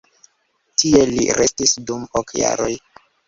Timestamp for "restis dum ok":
1.39-2.35